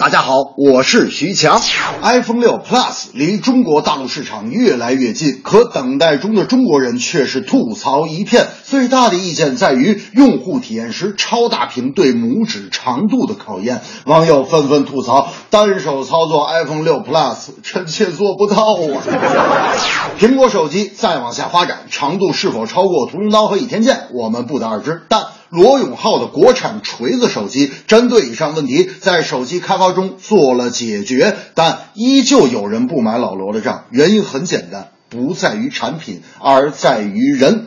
[0.00, 1.60] 大家好，我是徐强。
[2.00, 8.46] iPhone 六 Plus 离中国大陆市场越来越近，可等待中的中国人却是吐槽一片。
[8.64, 13.82] 最大的意见在于用户体验时超大屏对拇指长度的考验。
[14.06, 19.04] 网友纷纷吐槽，单手操作 iPhone 六 Plus 臣妾做不到啊。
[20.18, 25.02] 苹果手机再往下发展，长度是否超过屠龙刀和倚天剑，我们不得而知。
[25.10, 33.84] 但罗永浩的国产锤子手机针对以上问题，在手机开发中做了解决，但依旧有人不买老罗的账。
[33.90, 37.64] 原因很简单，不在于产品，而在于人。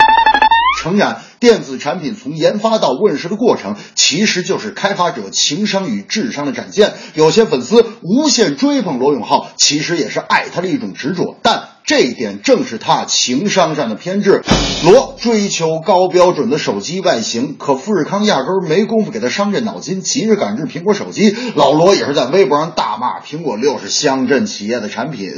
[0.80, 6.94] 诚然，电子产品从研发到问世的过程，其实就是开发者情商与智商的展现。
[7.14, 11.38] 有些粉丝无限追捧罗永浩，其实也是爱他的一种执着。
[11.42, 14.42] 但这一点正是他情商上的偏执。
[14.86, 21.36] 罗追求高标准的手机外形，可富士康压根儿没工夫给他伤这脑筋，急着赶制苹果手机。
[21.56, 25.32] 老罗也是在微博上大骂苹果六是乡镇企业的产品。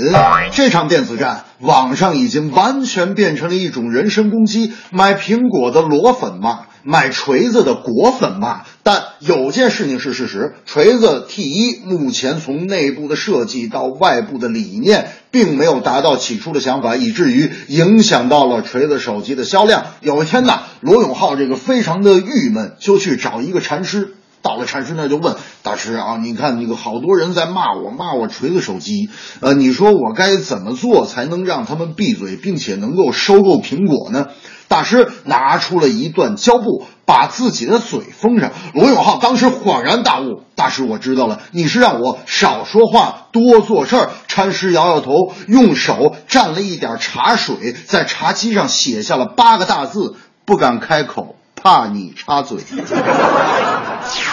[0.53, 4.73] 这场电子战，网上已经完全变成了一种人身攻击。
[4.91, 8.61] 买苹果的罗粉骂，买锤子的果粉骂。
[8.83, 19.87] 但有件事情是事实：锤子 T 一目前从内部的设计到外部的理念，并没有达到起初的想法，以至于影响到了锤子手机的销量。
[19.99, 24.15] 有一天呢，罗永浩这个非常的郁闷，就去找一个禅师。
[24.41, 29.09] 到了禅师那就问大师啊，你看那个好多人在骂我，骂我锤子手机，
[29.41, 34.27] 呃，你说我该怎么做才能让他们闭嘴，并且能够收购苹果呢？
[34.75, 38.51] 大师拿出了一段胶布，把自己的嘴封上。
[38.73, 52.57] 罗永浩当时恍然大悟：“大师，我知道了，你是让我少说话，多做事儿。”禅师摇摇头，用手蘸了一点茶水，在茶几上写下了八个大字：“不敢开口，怕你插嘴。”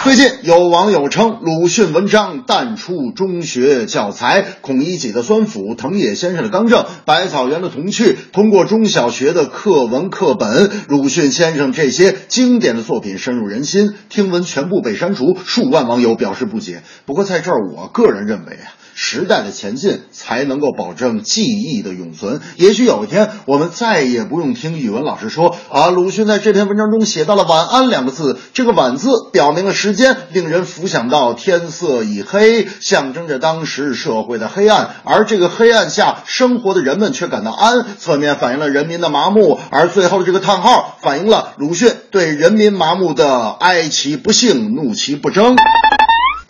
[0.03, 13.93] 最近有网友称鲁迅文章淡出中学教材，孔乙己的酸腐，藤野先生的刚正，百草园的童趣，通过中小学的课文课本，鲁迅先生这些经典的作品深入人心。
[14.09, 16.83] 听闻全部被删除，数万网友表示不解。
[17.05, 18.75] 不过在这儿，我个人认为啊。
[18.95, 22.41] 时代的前进才能够保证记忆的永存。
[22.57, 45.55] 也许有一天，我们再也不用听语文老师说啊，鲁迅在这篇文章中写到了“晚安”两个字，这个“晚”字表明了时间，令人浮想到天色已黑，象征着当时社会的黑暗，而这个黑暗下生活的人们却感到安，侧面反映了人民的麻木，而最后的这个叹号反映了鲁迅对人民麻木的哀其不幸，怒其不争。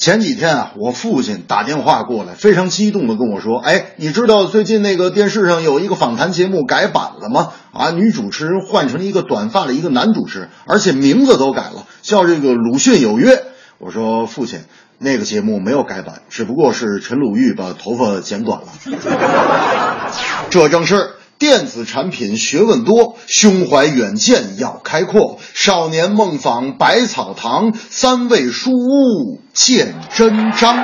[0.04, 7.52] 前几天啊，我父亲打电话过来，非常激动的跟我说：“哎，你知道最近那个电视上有一个访谈节目改版了吗？
[7.72, 13.36] 啊，女主持人换成一个短发的一个男主持，而且名字都改了，叫这个《鲁迅有约》。”
[13.80, 14.60] 我说：“父亲，
[14.98, 18.68] 那个节目没有改版，只不过是陈鲁豫把头发剪短了。”
[20.52, 21.12] 这正是。
[21.44, 25.40] 电子产品学问多，胸怀远见要开阔。
[25.54, 30.78] 少年梦访百草堂，三味书屋见真章。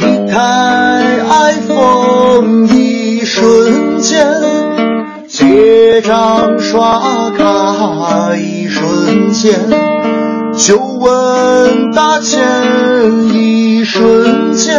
[0.00, 4.26] 一台 iPhone，一瞬间；
[5.28, 9.85] 结账刷卡，一瞬间。
[10.56, 12.40] 久闻大千，
[13.28, 14.72] 一瞬间；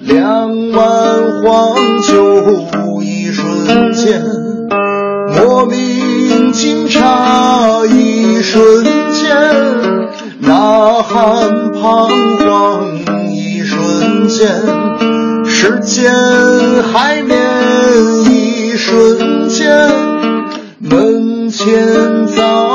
[0.00, 4.20] 两碗黄酒，一瞬间；
[5.34, 9.34] 莫名警察，一瞬间；
[10.40, 14.46] 呐喊彷徨，一瞬间；
[15.46, 16.12] 时间？
[16.92, 17.34] 海面，
[18.30, 19.88] 一瞬间；
[20.80, 22.65] 门前枣树。